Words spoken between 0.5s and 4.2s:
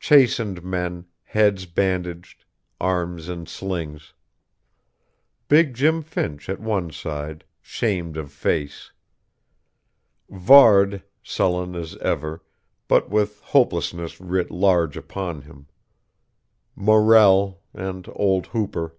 men, heads bandaged, arms in slings...